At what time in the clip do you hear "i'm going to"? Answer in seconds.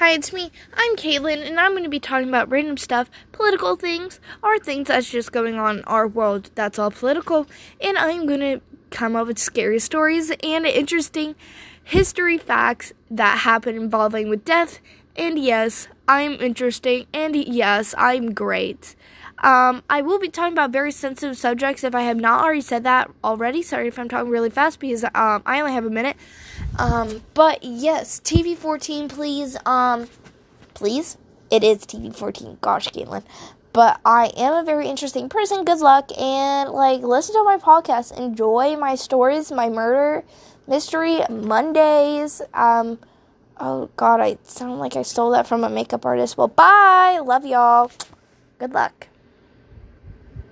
1.60-1.90, 7.98-8.62